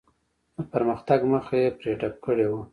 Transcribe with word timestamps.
د 0.55 0.57
پرمختګ 0.73 1.19
مخه 1.33 1.55
یې 1.61 1.69
پرې 1.79 1.91
ډپ 1.99 2.15
کړې 2.25 2.45
وه. 2.51 2.61